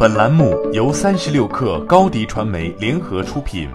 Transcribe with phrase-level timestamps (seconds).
[0.00, 3.68] 本栏目由三十六氪高低传媒联合出品。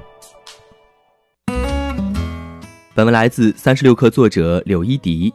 [2.95, 5.33] 本文来自三十六氪作者柳一迪。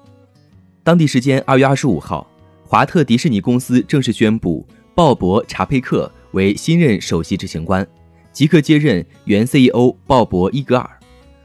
[0.83, 2.27] 当地时间二月二十五号，
[2.65, 7.87] 华特迪士尼公司正式宣布鲍勃·查佩克为新任首席执行官，
[8.33, 10.89] 即刻接任原 CEO 鲍勃·伊格尔，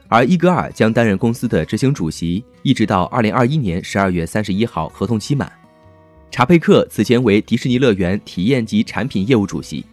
[0.08, 5.52] 而伊格尔将担任公司的执行主席，一直到二零二一年十二月三十一号合同期满。
[6.34, 9.86] 查佩克此前为迪士尼乐园体验及产品业务主席，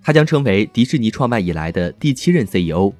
[0.00, 2.92] 他将成为迪士尼创办以来的第七任 CEO。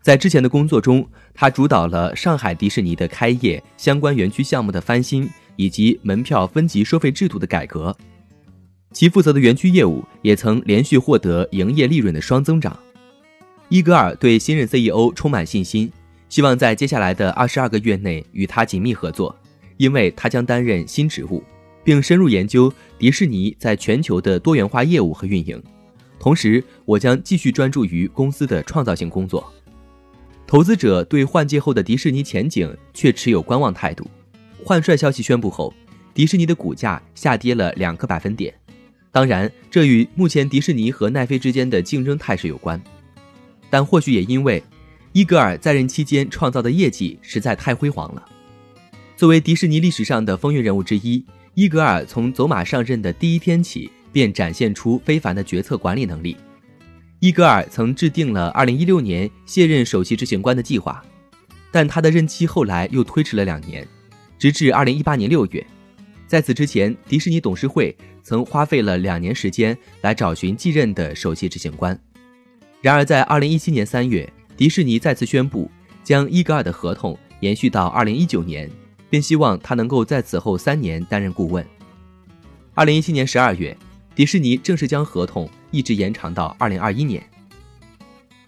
[0.00, 7.94] 在之前的工作中，他主导了上海迪士尼的开业、相关园区项目的翻新以及门票分级收费制度的改革。
[8.90, 12.74] 其负责的园区业务也曾连续获得营业利润的双增长。
[13.68, 15.92] 伊格尔对新任 CEO 充满信心，
[16.30, 19.38] 希望在接下来的二十二个月内与他紧密合作，
[19.76, 21.44] 因为他将担任新职务。
[21.84, 25.62] 并深入研究迪士尼在全球的多元化业务和运营。
[26.18, 29.52] 同时，我将继续专注于公司的创造性工作。
[30.46, 34.06] 投资者对换届后的迪士尼前景却持有观望态度。
[34.64, 35.74] 换帅消息宣布后，
[36.14, 38.54] 迪士尼的股价下跌了两个百分点。
[39.12, 42.82] 当然，这与目前迪士尼和奈飞之间的竞争态势有关，
[43.68, 44.62] 但或许也因为
[45.12, 48.24] 伊格尔在任期间创造的业绩实在太辉煌了。
[49.16, 51.22] 作为迪士尼历史上的风云人物之一。
[51.54, 56.36] 伊格尔从走马上任的第一天起，便展现出非凡的决策管理能力。
[57.20, 61.00] 伊格尔曾制定了2016年卸任首席执行官的计划，
[61.70, 63.86] 但他的任期后来又推迟了两年，
[64.36, 65.64] 直至2018年6月。
[66.26, 71.96] 在此之前，迪士尼董事会曾花费了两年时间来找寻继任的首席执行官。
[72.82, 75.70] 然而，在2017年3月，迪士尼再次宣布
[76.02, 78.68] 将伊格尔的合同延续到2019年。
[79.10, 81.64] 并希望他能够在此后三年担任顾问。
[82.74, 83.76] 二零一七年十二月，
[84.14, 87.22] 迪士尼正式将合同一直延长到二零二一年。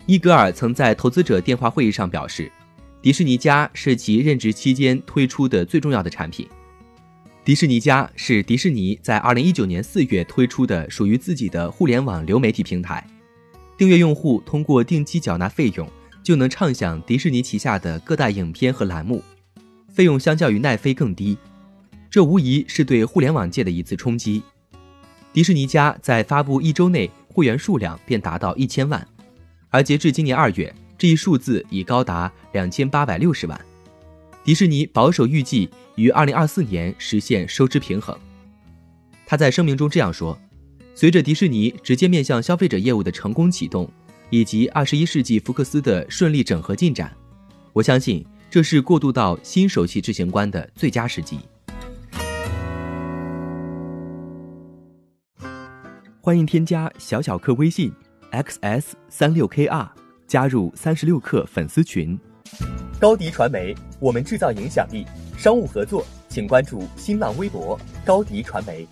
[0.07, 2.51] 伊格尔曾在投资者电话会议上表示，
[3.03, 6.49] 迪士尼家是其任职期间推出的最重要的产品。
[7.45, 13.07] 迪士尼家是迪士尼在二零一九年四月推出的属于自己的互联网流媒体平台，
[13.77, 15.89] 订阅用户通过定期缴纳费用，
[16.25, 19.23] 就能畅享迪士尼旗下的各大影片和栏目。
[19.97, 21.39] 费用相较于奈飞更低，
[22.11, 24.43] 这无疑是对互联网界的一次冲击。
[25.33, 29.09] 迪士尼家在发布一周内，会员数量便达到一千万，
[29.71, 33.59] 而截至今年二月，这一数字已高达两千八百六十万。
[34.45, 38.15] 迪士尼保守预计于二零二四年实现收支平衡。
[39.25, 40.39] 他在声明中这样说
[40.95, 43.91] ：“随着迪士尼直接面向消费者业务的成功启动，
[44.29, 47.11] 以及二十一世纪福克斯的顺利整合进展，
[47.73, 48.23] 我相信。”
[48.57, 51.39] 这是过渡到新首席执行官的最佳时机。
[56.23, 57.93] 欢迎添加小小客微信
[58.33, 59.87] xs 三六 kr
[60.27, 62.19] 加入三十六氪粉丝群。
[62.99, 65.05] 高迪传媒，我们制造影响力。
[65.37, 68.89] 商务合作，请关注新浪微博高迪传媒。